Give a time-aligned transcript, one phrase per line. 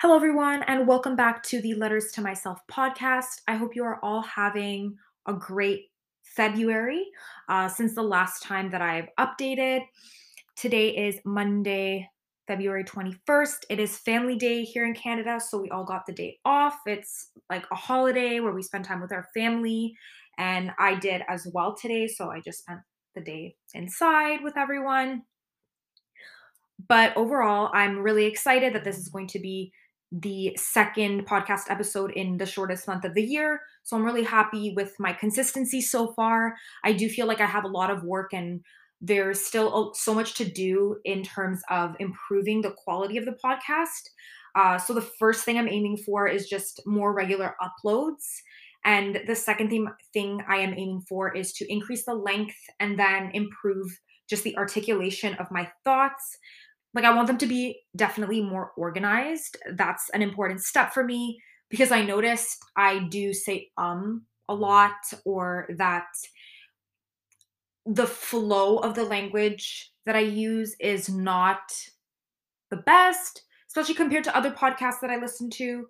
[0.00, 3.40] Hello, everyone, and welcome back to the Letters to Myself podcast.
[3.48, 5.86] I hope you are all having a great
[6.22, 7.04] February
[7.48, 9.80] uh, since the last time that I've updated.
[10.54, 12.08] Today is Monday,
[12.46, 13.64] February 21st.
[13.70, 16.78] It is Family Day here in Canada, so we all got the day off.
[16.86, 19.96] It's like a holiday where we spend time with our family,
[20.38, 22.78] and I did as well today, so I just spent
[23.16, 25.22] the day inside with everyone.
[26.86, 29.72] But overall, I'm really excited that this is going to be
[30.10, 33.60] the second podcast episode in the shortest month of the year.
[33.82, 36.54] So I'm really happy with my consistency so far.
[36.84, 38.60] I do feel like I have a lot of work and
[39.00, 44.08] there's still so much to do in terms of improving the quality of the podcast.
[44.56, 48.24] Uh, so the first thing I'm aiming for is just more regular uploads.
[48.84, 52.98] And the second thing, thing I am aiming for is to increase the length and
[52.98, 53.86] then improve
[54.28, 56.38] just the articulation of my thoughts
[56.94, 59.56] like I want them to be definitely more organized.
[59.74, 64.94] That's an important step for me because I noticed I do say um a lot
[65.24, 66.06] or that
[67.84, 71.60] the flow of the language that I use is not
[72.70, 75.86] the best, especially compared to other podcasts that I listen to.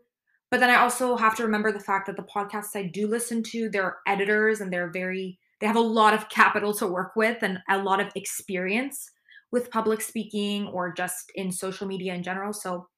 [0.51, 3.43] But then I also have to remember the fact that the podcasts I do listen
[3.45, 7.43] to, they're editors and they're very, they have a lot of capital to work with
[7.43, 9.11] and a lot of experience
[9.51, 12.53] with public speaking or just in social media in general.
[12.53, 12.89] So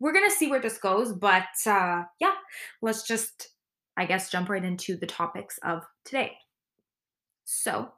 [0.00, 1.12] we're going to see where this goes.
[1.12, 2.34] But uh, yeah,
[2.82, 3.50] let's just,
[3.96, 6.32] I guess, jump right into the topics of today.
[7.44, 7.92] So,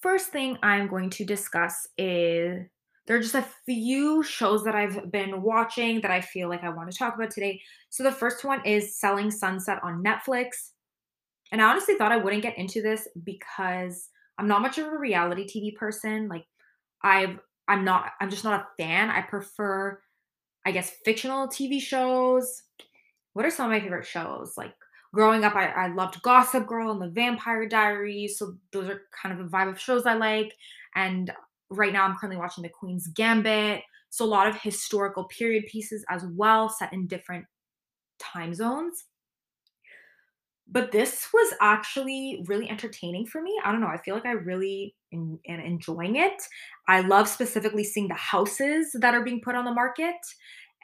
[0.00, 2.66] first thing I'm going to discuss is
[3.06, 6.68] there are just a few shows that I've been watching that I feel like I
[6.68, 7.60] want to talk about today.
[7.88, 10.72] So, the first one is Selling Sunset on Netflix.
[11.50, 14.98] And I honestly thought I wouldn't get into this because I'm not much of a
[14.98, 16.28] reality TV person.
[16.28, 16.44] Like,
[17.02, 19.10] I've I'm not I'm just not a fan.
[19.10, 20.00] I prefer
[20.66, 22.62] I guess fictional TV shows.
[23.32, 24.54] What are some of my favorite shows?
[24.56, 24.74] Like
[25.14, 28.38] growing up, I, I loved Gossip Girl and The Vampire Diaries.
[28.38, 30.54] So those are kind of the vibe of shows I like.
[30.94, 31.32] And
[31.70, 33.82] right now, I'm currently watching The Queen's Gambit.
[34.10, 37.46] So a lot of historical period pieces as well, set in different
[38.18, 39.04] time zones
[40.70, 43.58] but this was actually really entertaining for me.
[43.64, 43.86] I don't know.
[43.86, 46.42] I feel like I really am enjoying it.
[46.88, 50.16] I love specifically seeing the houses that are being put on the market.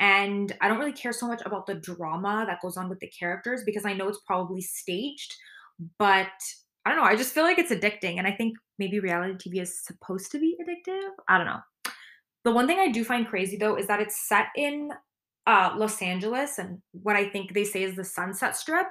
[0.00, 3.08] And I don't really care so much about the drama that goes on with the
[3.08, 5.34] characters because I know it's probably staged.
[5.98, 6.28] But
[6.84, 7.04] I don't know.
[7.04, 8.18] I just feel like it's addicting.
[8.18, 11.10] And I think maybe reality TV is supposed to be addictive.
[11.28, 11.60] I don't know.
[12.44, 14.90] The one thing I do find crazy though is that it's set in
[15.46, 18.86] uh, Los Angeles and what I think they say is the Sunset Strip.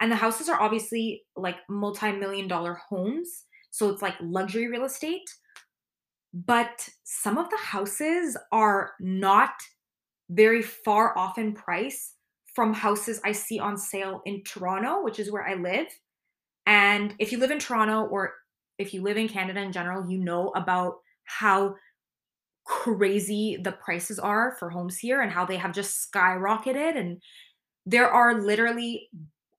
[0.00, 3.44] And the houses are obviously like multi million dollar homes.
[3.72, 5.28] So it's like luxury real estate.
[6.32, 9.54] But some of the houses are not
[10.30, 12.14] very far off in price
[12.54, 15.86] from houses I see on sale in Toronto, which is where I live.
[16.66, 18.34] And if you live in Toronto or
[18.78, 21.74] if you live in Canada in general, you know about how
[22.64, 26.96] crazy the prices are for homes here and how they have just skyrocketed.
[26.96, 27.22] And
[27.86, 29.08] there are literally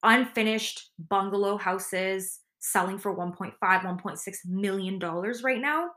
[0.04, 5.90] unfinished bungalow houses selling for 1.5 1.6 million dollars right now.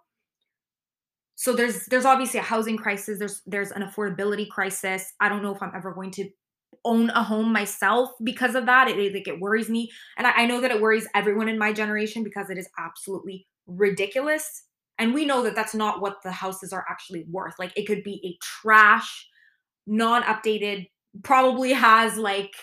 [1.36, 5.12] So there's there's obviously a housing crisis there's there's an affordability crisis.
[5.20, 6.28] I don't know if i'm ever going to
[6.84, 8.88] own a home myself because of that.
[8.88, 9.90] It, like it worries me.
[10.18, 13.46] And I, I know that it worries everyone in my generation because it is absolutely
[13.66, 14.64] ridiculous.
[14.98, 17.54] And we know that that's not what the houses are actually worth.
[17.58, 19.28] Like it could be a trash
[19.86, 20.88] non-updated
[21.22, 22.54] probably has like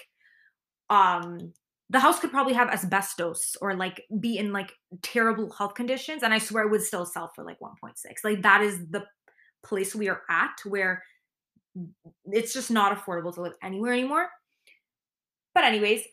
[0.90, 1.54] um
[1.90, 4.72] the house could probably have asbestos or like be in like
[5.02, 8.62] terrible health conditions and i swear it would still sell for like 1.6 like that
[8.62, 9.06] is the
[9.64, 11.04] place we are at where
[12.26, 14.30] it's just not affordable to live anywhere anymore.
[15.56, 16.04] But anyways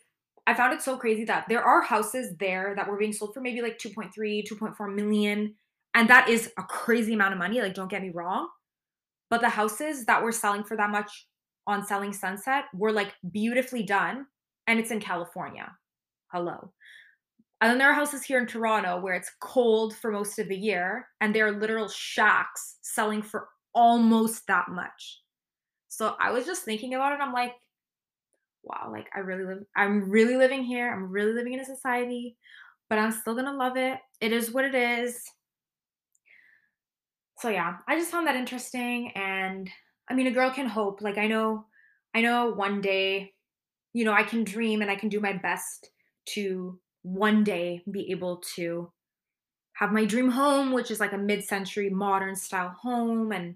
[0.47, 3.41] i found it so crazy that there are houses there that were being sold for
[3.41, 5.53] maybe like 2.3 2.4 million
[5.93, 8.47] and that is a crazy amount of money like don't get me wrong.
[9.29, 11.27] But the houses that were selling for that much
[11.67, 14.25] on selling sunset were like beautifully done
[14.67, 15.71] and it's in California.
[16.31, 16.71] Hello.
[17.61, 20.57] And then there are houses here in Toronto where it's cold for most of the
[20.57, 25.21] year, and there are literal shacks selling for almost that much.
[25.87, 27.21] So I was just thinking about it.
[27.21, 27.53] I'm like,
[28.63, 30.91] wow, like I really live, I'm really living here.
[30.91, 32.35] I'm really living in a society,
[32.89, 33.99] but I'm still gonna love it.
[34.19, 35.21] It is what it is.
[37.39, 39.11] So yeah, I just found that interesting.
[39.15, 39.69] And
[40.09, 41.01] I mean, a girl can hope.
[41.01, 41.65] Like I know,
[42.15, 43.33] I know one day
[43.93, 45.89] you know, I can dream and I can do my best
[46.27, 48.91] to one day be able to
[49.73, 53.55] have my dream home, which is like a mid century modern style home, and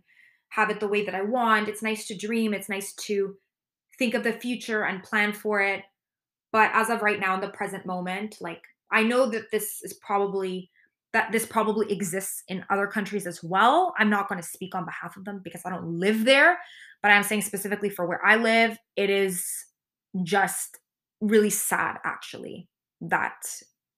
[0.49, 1.67] have it the way that I want.
[1.67, 2.53] It's nice to dream.
[2.53, 3.35] It's nice to
[3.97, 5.83] think of the future and plan for it.
[6.51, 8.61] But as of right now, in the present moment, like
[8.91, 10.69] I know that this is probably
[11.13, 13.93] that this probably exists in other countries as well.
[13.97, 16.57] I'm not going to speak on behalf of them because I don't live there,
[17.01, 19.65] but I'm saying specifically for where I live, it is
[20.23, 20.79] just
[21.21, 22.67] really sad actually
[23.01, 23.43] that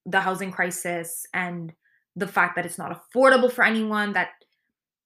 [0.05, 1.73] the housing crisis and
[2.15, 4.29] the fact that it's not affordable for anyone that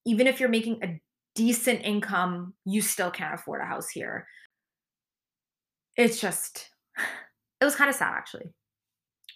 [0.06, 1.00] even if you're making a
[1.36, 4.28] decent income, you still can't afford a house here.
[5.98, 6.70] It's just,
[7.62, 8.54] it was kind of sad actually.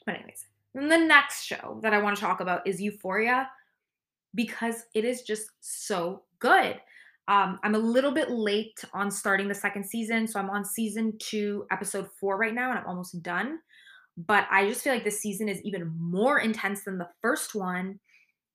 [0.05, 0.45] But, anyways,
[0.75, 3.49] and the next show that I want to talk about is Euphoria
[4.35, 6.79] because it is just so good.
[7.27, 11.13] Um, I'm a little bit late on starting the second season, so I'm on season
[11.19, 13.59] two, episode four right now, and I'm almost done.
[14.17, 17.99] But I just feel like this season is even more intense than the first one.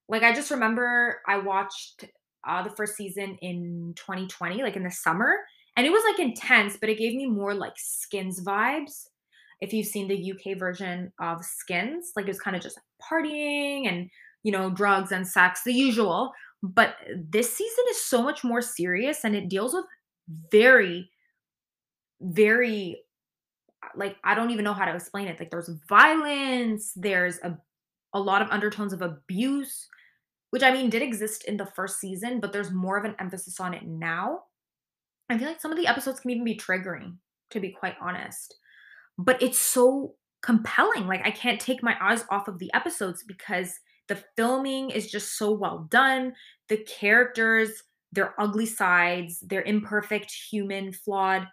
[0.08, 2.05] Like, I just remember I watched
[2.46, 5.34] uh, the first season in 2020, like in the summer.
[5.76, 9.06] And it was like intense, but it gave me more like skins vibes.
[9.61, 13.88] If you've seen the UK version of skins, like it was kind of just partying
[13.88, 14.08] and,
[14.43, 16.32] you know, drugs and sex, the usual.
[16.62, 19.87] But this season is so much more serious and it deals with
[20.51, 21.11] very,
[22.21, 23.03] very,
[23.97, 25.41] like, I don't even know how to explain it.
[25.41, 27.57] Like, there's violence, there's a,
[28.12, 29.89] a lot of undertones of abuse
[30.51, 33.61] which I mean did exist in the first season, but there's more of an emphasis
[33.61, 34.43] on it now.
[35.29, 37.17] I feel like some of the episodes can even be triggering,
[37.51, 38.57] to be quite honest.
[39.17, 41.07] But it's so compelling.
[41.07, 43.79] Like I can't take my eyes off of the episodes because
[44.11, 46.35] the filming is just so well done.
[46.69, 51.47] The characters, their ugly sides, their imperfect, human, flawed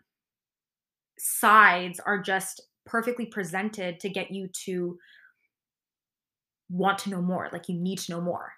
[1.20, 4.98] sides are just perfectly presented to get you to
[6.70, 7.48] want to know more.
[7.54, 8.52] Like you need to know more.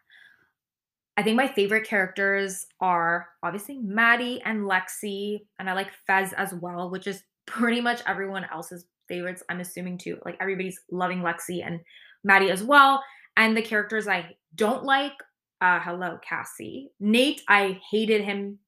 [1.17, 6.53] I think my favorite characters are obviously Maddy and Lexi, and I like Fez as
[6.53, 9.43] well, which is pretty much everyone else's favorites.
[9.49, 10.19] I'm assuming too.
[10.23, 11.81] Like everybody's loving Lexi and
[12.23, 13.03] Maddy as well.
[13.37, 15.13] And the characters I don't like,
[15.61, 16.91] uh, hello, Cassie.
[16.99, 18.59] Nate, I hated him.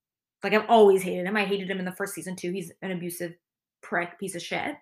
[0.44, 1.38] Like I've always hated him.
[1.38, 2.52] I hated him in the first season too.
[2.52, 3.34] He's an abusive
[3.82, 4.76] prick, piece of shit.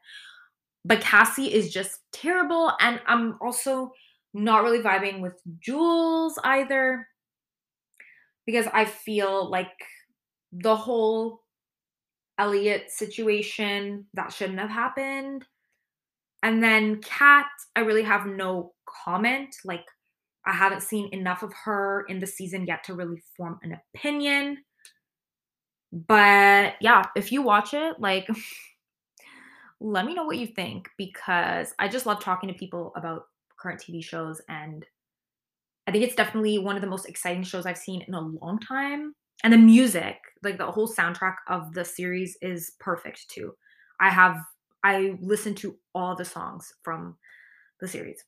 [0.86, 2.72] But Cassie is just terrible.
[2.80, 3.92] And I'm also
[4.34, 7.08] not really vibing with Jules either
[8.46, 9.72] because I feel like
[10.52, 11.42] the whole
[12.38, 15.46] Elliot situation that shouldn't have happened.
[16.42, 18.74] And then Kat, I really have no
[19.06, 19.56] comment.
[19.66, 19.86] Like,
[20.46, 24.60] I haven't seen enough of her in the season yet to really form an opinion.
[25.92, 28.28] But yeah, if you watch it, like,
[29.80, 33.24] let me know what you think because I just love talking to people about
[33.60, 34.86] current TV shows and
[35.88, 38.60] I think it's definitely one of the most exciting shows I've seen in a long
[38.60, 39.16] time.
[39.44, 43.54] And the music, like the whole soundtrack of the series is perfect too.
[44.00, 44.38] I have
[44.84, 47.18] I listened to all the songs from
[47.82, 48.24] the series.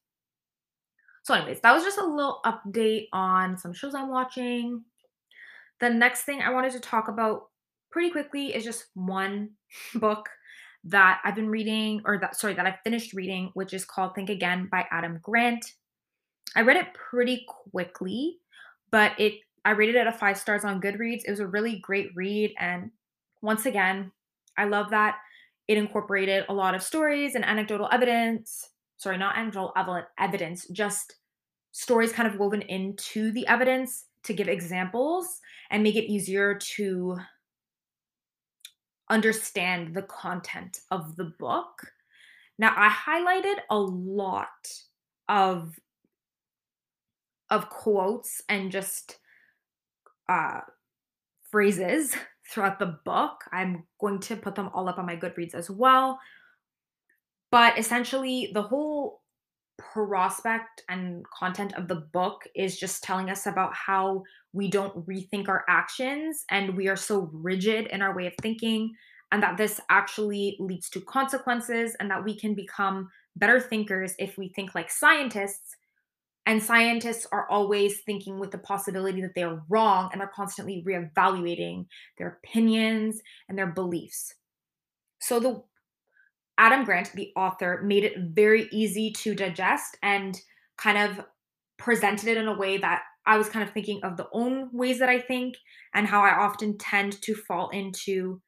[1.23, 4.83] So anyways, that was just a little update on some shows I'm watching.
[5.79, 7.49] The next thing I wanted to talk about
[7.91, 9.51] pretty quickly is just one
[9.95, 10.29] book
[10.85, 14.29] that I've been reading or that sorry that I finished reading which is called Think
[14.29, 15.73] Again by Adam Grant.
[16.55, 18.37] I read it pretty quickly,
[18.89, 21.21] but it I rated it a 5 stars on Goodreads.
[21.25, 22.89] It was a really great read and
[23.43, 24.11] once again,
[24.57, 25.17] I love that
[25.67, 28.70] it incorporated a lot of stories and anecdotal evidence.
[29.01, 29.73] Sorry, not anecdotal
[30.19, 31.15] evidence, just
[31.71, 35.39] stories kind of woven into the evidence to give examples
[35.71, 37.17] and make it easier to
[39.09, 41.93] understand the content of the book.
[42.59, 44.69] Now, I highlighted a lot
[45.27, 45.79] of
[47.49, 49.17] of quotes and just
[50.29, 50.59] uh,
[51.49, 52.15] phrases
[52.51, 53.45] throughout the book.
[53.51, 56.19] I'm going to put them all up on my Goodreads as well.
[57.51, 59.21] But essentially, the whole
[59.77, 65.49] prospect and content of the book is just telling us about how we don't rethink
[65.49, 68.93] our actions and we are so rigid in our way of thinking,
[69.31, 74.37] and that this actually leads to consequences, and that we can become better thinkers if
[74.37, 75.75] we think like scientists
[76.45, 80.83] and scientists are always thinking with the possibility that they are wrong and are constantly
[80.87, 81.85] reevaluating
[82.17, 84.33] their opinions and their beliefs.
[85.19, 85.63] So the
[86.61, 90.39] Adam Grant, the author, made it very easy to digest and
[90.77, 91.25] kind of
[91.79, 94.99] presented it in a way that I was kind of thinking of the own ways
[94.99, 95.55] that I think
[95.95, 98.39] and how I often tend to fall into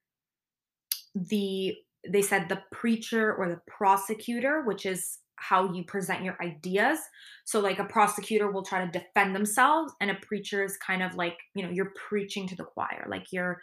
[1.15, 1.75] the
[2.07, 6.99] they said the preacher or the prosecutor, which is how you present your ideas.
[7.45, 11.15] So, like a prosecutor will try to defend themselves, and a preacher is kind of
[11.15, 13.59] like, you know, you're preaching to the choir, like you're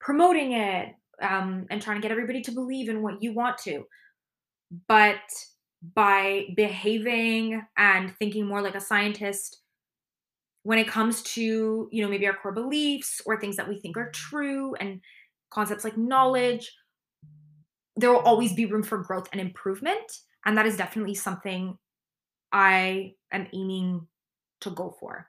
[0.00, 0.90] promoting it
[1.22, 3.84] um, and trying to get everybody to believe in what you want to.
[4.88, 5.20] But
[5.94, 9.60] by behaving and thinking more like a scientist,
[10.62, 13.96] when it comes to, you know, maybe our core beliefs or things that we think
[13.96, 15.00] are true and
[15.50, 16.72] concepts like knowledge,
[17.94, 20.12] there will always be room for growth and improvement.
[20.44, 21.78] And that is definitely something
[22.52, 24.06] I am aiming
[24.62, 25.28] to go for.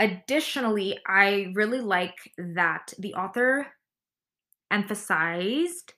[0.00, 3.66] Additionally, I really like that the author
[4.70, 5.94] emphasized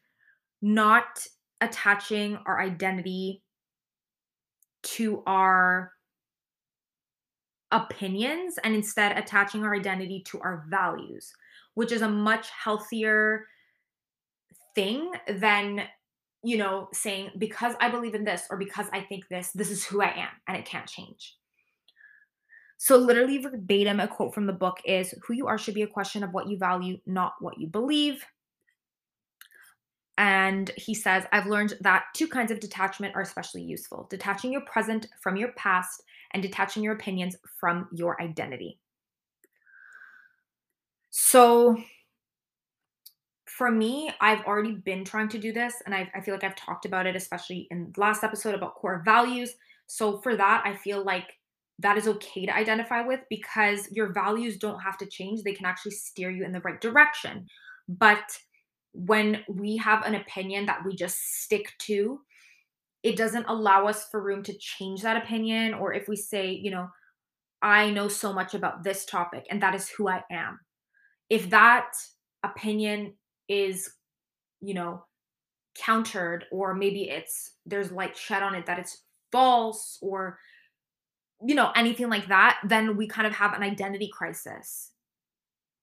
[0.62, 1.26] not
[1.60, 3.42] attaching our identity
[4.82, 5.92] to our
[7.72, 11.32] opinions and instead attaching our identity to our values,
[11.74, 13.46] which is a much healthier
[14.74, 15.82] thing than
[16.42, 19.84] you know saying because I believe in this or because I think this, this is
[19.84, 21.36] who I am and it can't change.
[22.82, 25.86] So, literally verbatim, a quote from the book is Who you are should be a
[25.86, 28.24] question of what you value, not what you believe.
[30.20, 34.60] And he says, I've learned that two kinds of detachment are especially useful detaching your
[34.60, 38.78] present from your past and detaching your opinions from your identity.
[41.08, 41.74] So,
[43.46, 46.54] for me, I've already been trying to do this, and I, I feel like I've
[46.54, 49.54] talked about it, especially in the last episode about core values.
[49.86, 51.32] So, for that, I feel like
[51.78, 55.42] that is okay to identify with because your values don't have to change.
[55.42, 57.46] They can actually steer you in the right direction.
[57.88, 58.38] But
[58.92, 62.20] when we have an opinion that we just stick to,
[63.02, 65.74] it doesn't allow us for room to change that opinion.
[65.74, 66.88] Or if we say, you know,
[67.62, 70.60] I know so much about this topic and that is who I am.
[71.28, 71.92] If that
[72.42, 73.14] opinion
[73.48, 73.90] is,
[74.60, 75.04] you know,
[75.76, 80.38] countered, or maybe it's there's light shed on it that it's false or
[81.46, 84.90] you know anything like that then we kind of have an identity crisis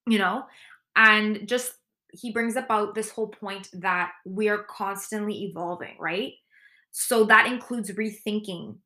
[0.05, 0.43] you know
[0.95, 1.73] and just
[2.11, 6.33] he brings about this whole point that we are constantly evolving, right?
[6.91, 8.77] So that includes rethinking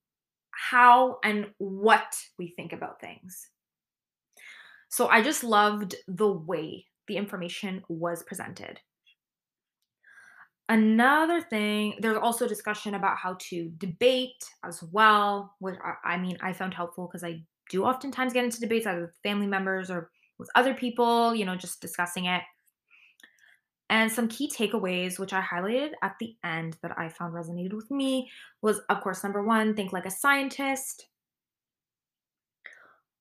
[0.52, 3.50] how and what we think about things.
[4.90, 8.80] So I just loved the way the information was presented.
[10.70, 16.54] Another thing, there's also discussion about how to debate as well, which I, mean, I
[16.54, 20.50] found helpful because I do oftentimes get into debates either with family members or with
[20.56, 22.42] other people, you know, just discussing it.
[23.92, 27.92] And some key takeaways, which I highlighted at the end that I found resonated with
[27.92, 28.32] me,
[28.62, 31.08] was of course, number one, think like a scientist.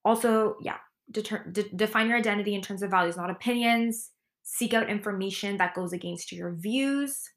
[0.05, 0.77] Also, yeah,
[1.11, 4.13] deter- de- define your identity in terms of values, not opinions.
[4.45, 7.29] Seek out information that goes against your views.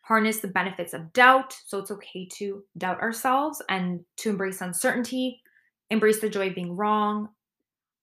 [0.00, 1.54] Harness the benefits of doubt.
[1.66, 5.42] So it's okay to doubt ourselves and to embrace uncertainty.
[5.90, 7.28] Embrace the joy of being wrong.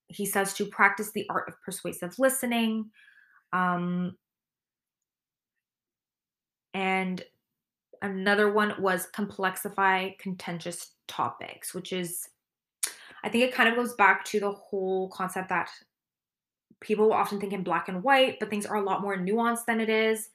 [0.06, 2.90] He says to practice the art of persuasive listening.
[3.52, 4.12] Um,
[6.74, 7.22] and
[8.02, 12.28] another one was complexify contentious topics, which is,
[13.22, 15.68] I think it kind of goes back to the whole concept that
[16.80, 19.80] people often think in black and white, but things are a lot more nuanced than
[19.80, 20.30] it is.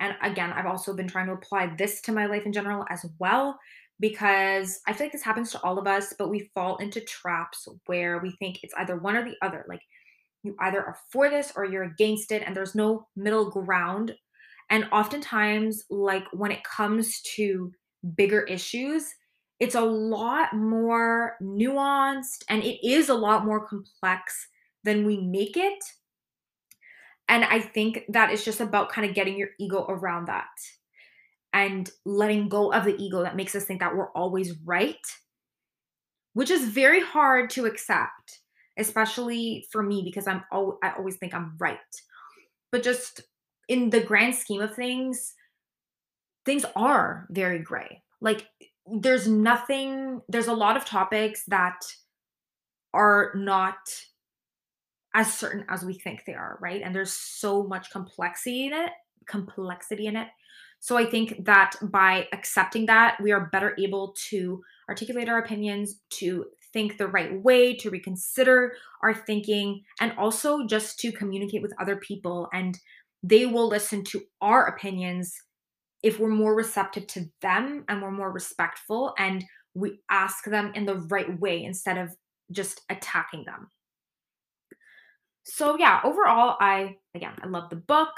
[0.00, 3.04] And again, I've also been trying to apply this to my life in general as
[3.18, 3.58] well,
[3.98, 7.68] because I feel like this happens to all of us, but we fall into traps
[7.84, 9.66] where we think it's either one or the other.
[9.68, 9.82] Like
[10.42, 14.14] you either are for this or you're against it, and there's no middle ground
[14.70, 17.72] and oftentimes, like when it comes to
[18.14, 19.12] bigger issues,
[19.58, 24.48] it's a lot more nuanced and it is a lot more complex
[24.84, 25.82] than we make it.
[27.28, 30.48] And I think that is just about kind of getting your ego around that
[31.52, 34.96] and letting go of the ego that makes us think that we're always right,
[36.32, 38.40] which is very hard to accept,
[38.78, 41.78] especially for me because I'm al- I always think I'm right.
[42.72, 43.22] But just
[43.70, 45.34] in the grand scheme of things,
[46.44, 48.02] things are very gray.
[48.20, 48.48] Like
[48.84, 51.80] there's nothing, there's a lot of topics that
[52.92, 53.78] are not
[55.14, 56.82] as certain as we think they are, right?
[56.82, 58.90] And there's so much complexity in it,
[59.28, 60.26] complexity in it.
[60.80, 66.00] So I think that by accepting that, we are better able to articulate our opinions,
[66.18, 68.72] to think the right way, to reconsider
[69.02, 72.78] our thinking, and also just to communicate with other people and
[73.22, 75.34] they will listen to our opinions
[76.02, 80.86] if we're more receptive to them and we're more respectful and we ask them in
[80.86, 82.16] the right way instead of
[82.50, 83.70] just attacking them.
[85.44, 88.12] So yeah, overall I again, I love the book.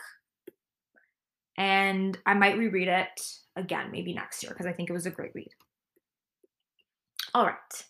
[1.56, 3.20] and I might reread it
[3.56, 5.50] again, maybe next year, because I think it was a great read.
[7.34, 7.84] All right.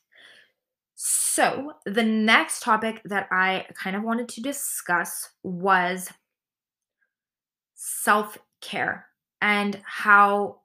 [0.95, 6.09] So, the next topic that I kind of wanted to discuss was
[7.84, 9.06] self care
[9.40, 10.60] and how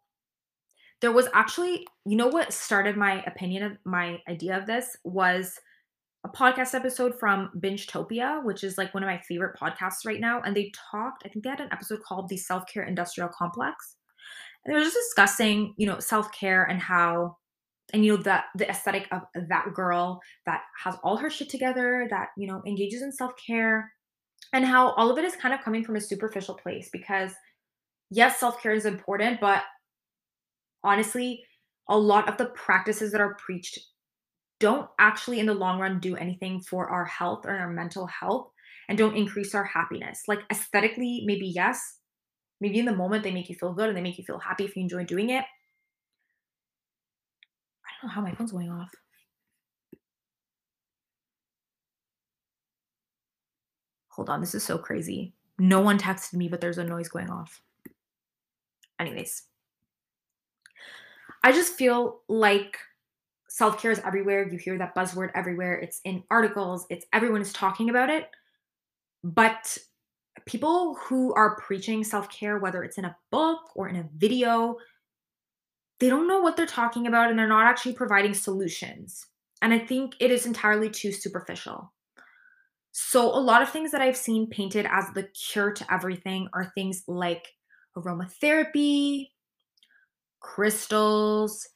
[1.01, 5.59] there was actually, you know, what started my opinion of my idea of this was
[6.23, 10.41] a podcast episode from Bingetopia, which is like one of my favorite podcasts right now.
[10.41, 13.95] And they talked, I think they had an episode called The Self Care Industrial Complex.
[14.63, 17.37] And they were just discussing, you know, self care and how,
[17.93, 22.07] and you know, that the aesthetic of that girl that has all her shit together,
[22.11, 23.91] that, you know, engages in self care,
[24.53, 27.31] and how all of it is kind of coming from a superficial place because,
[28.09, 29.63] yes, self care is important, but
[30.83, 31.43] honestly,
[31.89, 33.79] a lot of the practices that are preached
[34.59, 38.49] don't actually in the long run do anything for our health or our mental health
[38.89, 40.23] and don't increase our happiness.
[40.27, 41.79] Like aesthetically, maybe yes.
[42.59, 44.65] Maybe in the moment they make you feel good and they make you feel happy
[44.65, 45.43] if you enjoy doing it.
[47.85, 48.89] I don't know how my phone's going off.
[54.17, 55.35] Hold on, this is so crazy.
[55.59, 57.61] No one texted me, but there's a noise going off.
[58.99, 59.43] Anyways,
[61.43, 62.79] I just feel like
[63.47, 64.49] self care is everywhere.
[64.49, 65.75] You hear that buzzword everywhere.
[65.75, 68.27] It's in articles, it's everyone is talking about it.
[69.23, 69.77] But
[70.47, 74.77] people who are preaching self care, whether it's in a book or in a video,
[75.99, 79.27] they don't know what they're talking about and they're not actually providing solutions.
[79.61, 81.93] And I think it is entirely too superficial.
[82.99, 86.71] So, a lot of things that I've seen painted as the cure to everything are
[86.73, 87.47] things like
[87.95, 89.27] aromatherapy,
[90.39, 91.67] crystals,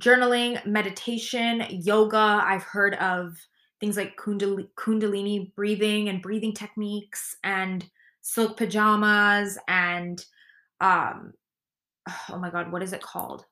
[0.00, 2.42] journaling, meditation, yoga.
[2.44, 3.36] I've heard of
[3.78, 7.88] things like kundalini breathing and breathing techniques and
[8.22, 10.24] silk pajamas and
[10.80, 11.34] um
[12.30, 13.44] oh my god, what is it called?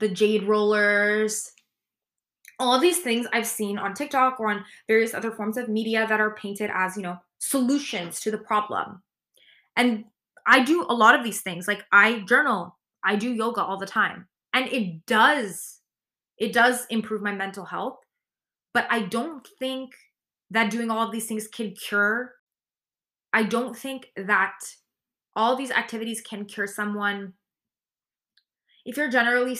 [0.00, 1.52] The jade rollers.
[2.58, 6.20] All these things I've seen on TikTok or on various other forms of media that
[6.20, 9.02] are painted as, you know, solutions to the problem.
[9.76, 10.06] And
[10.46, 11.68] I do a lot of these things.
[11.68, 15.80] Like I journal, I do yoga all the time and it does
[16.38, 17.98] it does improve my mental health
[18.72, 19.94] but i don't think
[20.50, 22.32] that doing all of these things can cure
[23.32, 24.58] i don't think that
[25.34, 27.34] all these activities can cure someone
[28.86, 29.58] if you're generally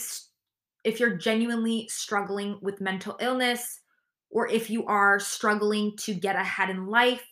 [0.87, 3.81] if you're genuinely struggling with mental illness
[4.31, 7.25] or if you are struggling to get ahead in life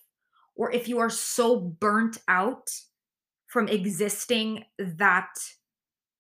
[0.57, 2.69] or if you are so burnt out
[3.47, 5.29] from existing that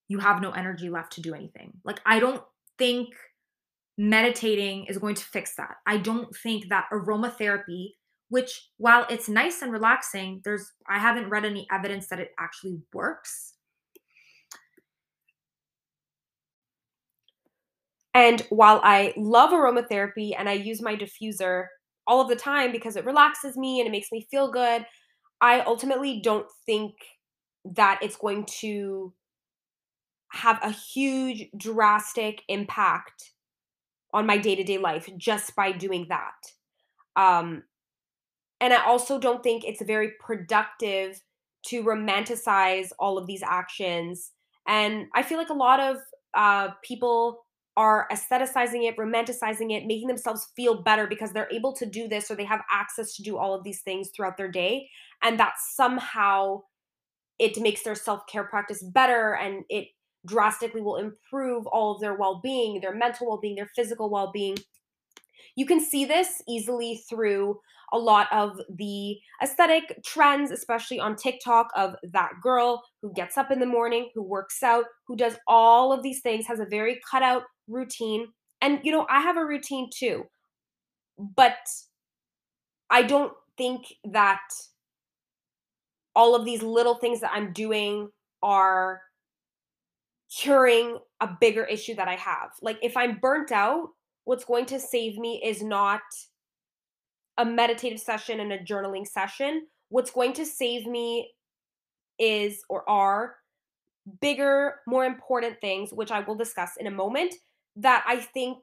[0.07, 1.73] you have no energy left to do anything.
[1.85, 2.43] Like, I don't
[2.79, 3.09] think
[3.99, 5.77] meditating is going to fix that.
[5.87, 7.95] I don't think that aromatherapy,
[8.29, 12.79] which while it's nice and relaxing, there's I haven't read any evidence that it actually
[12.93, 13.54] works.
[18.15, 21.67] And while I love aromatherapy and I use my diffuser
[22.07, 24.87] all of the time because it relaxes me and it makes me feel good,
[25.41, 26.95] I ultimately don't think
[27.65, 29.13] that it's going to
[30.33, 33.33] have a huge drastic impact
[34.13, 36.35] on my day-to-day life just by doing that.
[37.17, 37.65] Um
[38.61, 41.21] and i also don't think it's very productive
[41.67, 44.33] to romanticize all of these actions.
[44.67, 45.97] And i feel like a lot of
[46.35, 47.44] uh people
[47.77, 52.31] are aestheticizing it, romanticizing it, making themselves feel better because they're able to do this
[52.31, 54.89] or they have access to do all of these things throughout their day.
[55.23, 56.63] And that somehow
[57.39, 59.89] it makes their self care practice better and it
[60.27, 64.31] drastically will improve all of their well being, their mental well being, their physical well
[64.33, 64.57] being.
[65.57, 67.61] You can see this easily through
[67.93, 73.51] a lot of the aesthetic trends, especially on TikTok, of that girl who gets up
[73.51, 77.01] in the morning, who works out, who does all of these things, has a very
[77.09, 78.27] cutout routine.
[78.61, 80.25] And, you know, I have a routine too,
[81.19, 81.57] but
[82.91, 84.43] I don't think that
[86.17, 88.09] all of these little things that I'm doing
[88.43, 89.03] are
[90.37, 92.51] curing a bigger issue that I have.
[92.61, 93.91] Like if I'm burnt out,
[94.25, 96.03] what's going to save me is not
[97.39, 99.67] a meditative session and a journaling session.
[99.89, 101.31] What's going to save me
[102.19, 103.37] is or are
[104.21, 107.35] bigger, more important things, which I will discuss in a moment,
[107.77, 108.59] that I think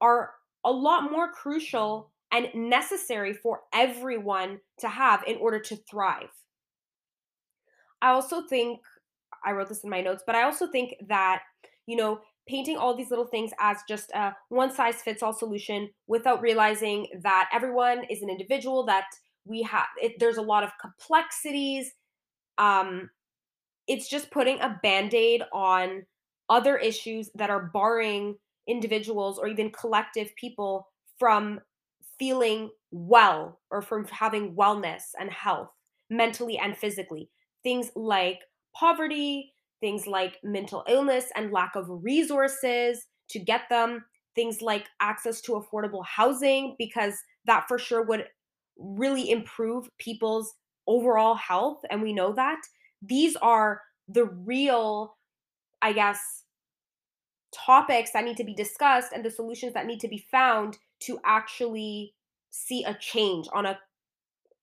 [0.00, 0.32] are
[0.64, 6.30] a lot more crucial and necessary for everyone to have in order to thrive.
[8.02, 8.80] I also think
[9.44, 11.42] I wrote this in my notes, but I also think that,
[11.86, 15.90] you know, painting all these little things as just a one size fits all solution
[16.06, 19.06] without realizing that everyone is an individual, that
[19.44, 19.86] we have,
[20.18, 21.92] there's a lot of complexities.
[22.58, 23.10] Um,
[23.86, 26.04] it's just putting a band-aid on
[26.48, 28.36] other issues that are barring
[28.68, 31.60] individuals or even collective people from
[32.18, 35.68] feeling well or from having wellness and health
[36.10, 37.30] mentally and physically.
[37.62, 38.40] Things like
[38.74, 45.40] poverty, things like mental illness and lack of resources to get them, things like access
[45.42, 48.26] to affordable housing, because that for sure would
[48.78, 50.54] really improve people's
[50.86, 51.80] overall health.
[51.90, 52.60] And we know that.
[53.02, 55.16] These are the real,
[55.82, 56.44] I guess,
[57.52, 61.18] topics that need to be discussed and the solutions that need to be found to
[61.24, 62.14] actually
[62.50, 63.78] see a change on a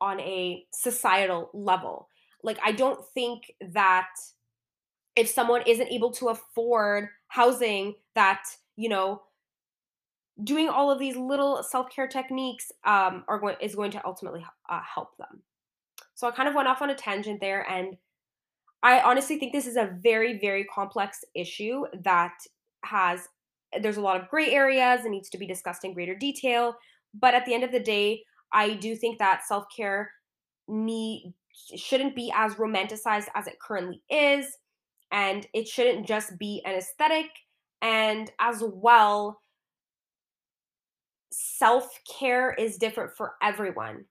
[0.01, 2.09] on a societal level.
[2.43, 4.09] Like I don't think that
[5.15, 8.43] if someone isn't able to afford housing that,
[8.75, 9.21] you know,
[10.43, 14.81] doing all of these little self-care techniques um, are going is going to ultimately uh,
[14.81, 15.41] help them.
[16.15, 17.97] So I kind of went off on a tangent there and
[18.81, 22.33] I honestly think this is a very very complex issue that
[22.83, 23.27] has
[23.81, 26.75] there's a lot of gray areas and needs to be discussed in greater detail,
[27.19, 30.11] but at the end of the day, I do think that self-care
[30.67, 31.33] need
[31.75, 34.45] shouldn't be as romanticized as it currently is
[35.13, 37.27] and it shouldn't just be an aesthetic
[37.81, 39.39] and as well
[41.31, 44.05] self-care is different for everyone.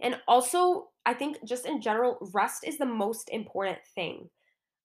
[0.00, 4.28] And also i think just in general rest is the most important thing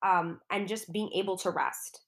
[0.03, 2.01] um, and just being able to rest.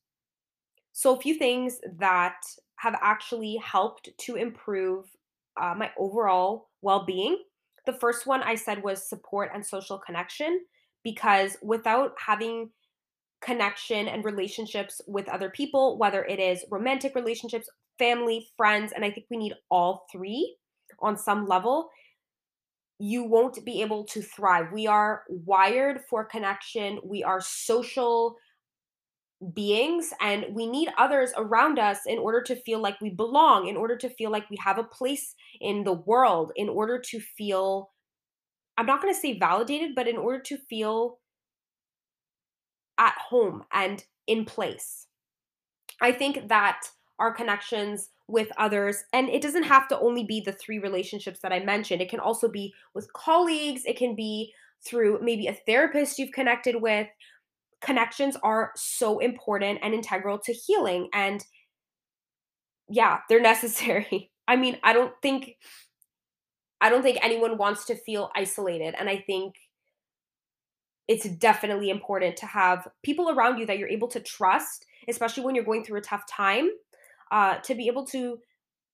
[0.94, 2.42] So a few things that
[2.78, 5.06] have actually helped to improve
[5.62, 7.38] uh, my overall well-being.
[7.86, 10.62] The first one i said was support and social connection
[11.04, 12.70] because without having
[13.46, 19.12] connection and relationships with other people, whether it is romantic relationships, family, friends, and I
[19.12, 20.58] think we need all three
[21.00, 21.90] on some level.
[23.00, 24.72] You won't be able to thrive.
[24.74, 28.36] We are wired for connection, we are social
[29.54, 33.78] beings, and we need others around us in order to feel like we belong, in
[33.78, 37.92] order to feel like we have a place in the world, in order to feel,
[38.78, 41.20] I'm not going to say validated, but in order to feel
[42.98, 45.08] at home and in place.
[46.02, 46.82] I think that
[47.20, 51.54] our connections with others, and it doesn't have to only be the three relationships that
[51.54, 54.54] I mentioned, it can also be with colleagues, it can be
[54.86, 57.08] through maybe a therapist you've connected with.
[57.82, 61.10] Connections are so important and integral to healing.
[61.14, 61.46] And
[62.90, 64.32] yeah, they're necessary.
[64.48, 65.56] I mean, I don't think
[66.82, 68.96] I don't think anyone wants to feel isolated.
[69.00, 69.56] And I think
[71.08, 75.56] it's definitely important to have people around you that you're able to trust, especially when
[75.56, 76.70] you're going through a tough time,
[77.32, 78.40] uh, to be able to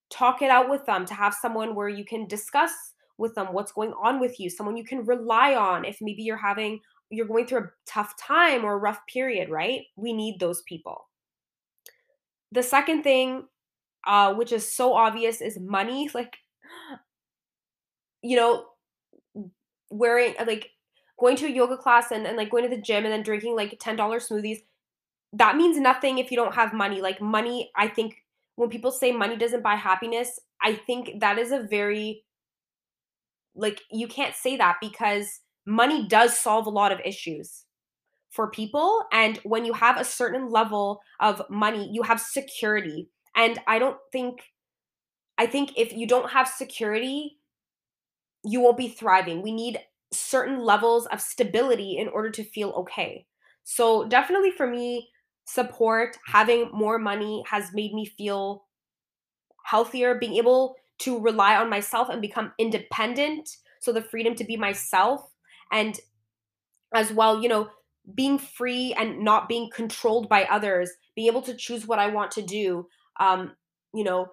[0.10, 2.72] talk it out with them, to have someone where you can discuss
[3.18, 6.38] with them what's going on with you, someone you can rely on if maybe you're
[6.38, 6.80] having
[7.12, 9.82] you're going through a tough time or a rough period, right?
[9.98, 11.10] We need those people.
[12.54, 13.48] The second thing,
[14.08, 16.10] uh, which is so obvious, is money.
[16.14, 16.38] Like,
[18.24, 18.66] you know,
[19.90, 20.70] wearing like
[21.22, 23.56] going to a yoga class and, and like going to the gym and then drinking
[23.56, 24.58] like $10 smoothies,
[25.32, 27.00] that means nothing if you don't have money.
[27.00, 28.24] Like money, I think
[28.56, 32.26] when people say money doesn't buy happiness, I think that is a very
[33.54, 37.66] like you can't say that because money does solve a lot of issues
[38.30, 43.10] for people and when you have a certain level of money, you have security.
[43.36, 44.40] And I don't think
[45.38, 47.40] I think if you don't have security,
[48.44, 49.42] you won't be thriving.
[49.42, 49.80] We need
[50.14, 53.26] certain levels of stability in order to feel okay.
[53.64, 55.10] So, definitely for me,
[55.46, 58.66] support, having more money has made me feel
[59.66, 63.50] healthier, being able to rely on myself and become independent.
[63.80, 65.30] So, the freedom to be myself
[65.72, 66.00] and
[66.94, 67.70] as well, you know,
[68.16, 72.32] being free and not being controlled by others, being able to choose what I want
[72.32, 72.88] to do.
[73.20, 73.56] Um,
[73.94, 74.28] you know,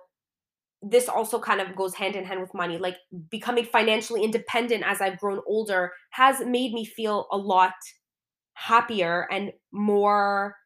[0.82, 2.78] this also kind of goes hand in hand with money.
[2.78, 2.96] Like
[3.30, 7.72] becoming financially independent as I've grown older has made me feel a lot
[8.54, 10.56] happier and more,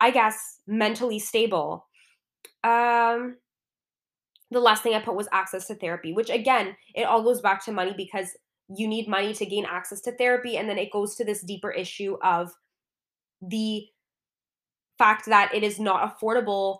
[0.00, 1.86] I guess, mentally stable.
[2.62, 3.36] Um,
[4.50, 7.64] the last thing I put was access to therapy, which again, it all goes back
[7.64, 8.28] to money because
[8.74, 10.56] you need money to gain access to therapy.
[10.56, 12.52] And then it goes to this deeper issue of
[13.42, 13.86] the
[14.96, 16.78] fact that it is not affordable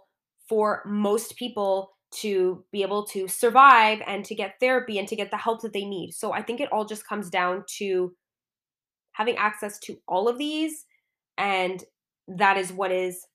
[0.48, 5.30] for most people to be able to survive and to get therapy and to get
[5.30, 6.12] the help that they need.
[6.12, 8.14] So I think it all just comes down to
[9.12, 10.86] having access to all of these
[11.38, 11.82] and
[12.28, 13.26] that is what is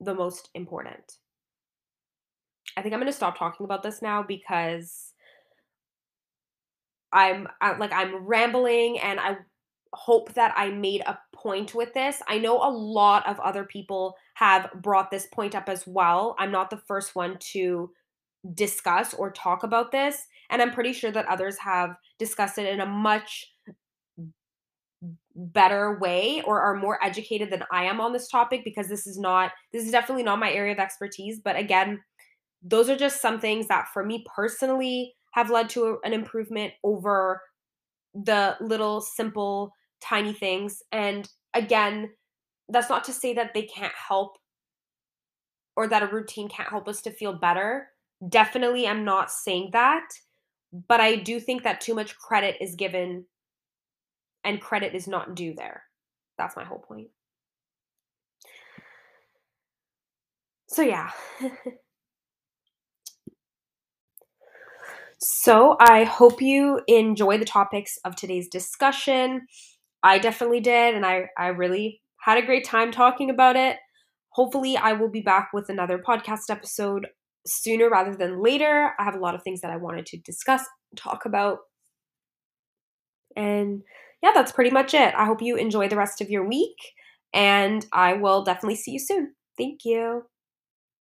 [0.00, 1.18] the most important.
[2.76, 5.12] I think I'm going to stop talking about this now because
[7.12, 9.38] I'm I, like I'm rambling and I
[9.94, 12.22] hope that I made a point with this.
[12.28, 16.36] I know a lot of other people have brought this point up as well.
[16.38, 17.90] I'm not the first one to
[18.54, 22.80] discuss or talk about this, and I'm pretty sure that others have discussed it in
[22.80, 23.52] a much
[25.34, 29.18] better way or are more educated than I am on this topic because this is
[29.18, 32.00] not this is definitely not my area of expertise, but again,
[32.62, 36.72] those are just some things that for me personally have led to a, an improvement
[36.82, 37.40] over
[38.14, 42.10] the little simple tiny things and again
[42.68, 44.36] that's not to say that they can't help
[45.76, 47.88] or that a routine can't help us to feel better.
[48.28, 50.08] Definitely i'm not saying that
[50.88, 53.24] but i do think that too much credit is given
[54.44, 55.82] and credit is not due there.
[56.38, 57.08] That's my whole point.
[60.68, 61.10] So yeah.
[65.20, 69.48] So I hope you enjoy the topics of today's discussion.
[70.02, 73.78] I definitely did, and I, I really had a great time talking about it.
[74.30, 77.08] Hopefully, I will be back with another podcast episode
[77.46, 78.92] sooner rather than later.
[78.98, 80.64] I have a lot of things that I wanted to discuss,
[80.96, 81.58] talk about.
[83.36, 83.82] And
[84.22, 85.14] yeah, that's pretty much it.
[85.14, 86.76] I hope you enjoy the rest of your week,
[87.32, 89.34] and I will definitely see you soon.
[89.56, 90.24] Thank you.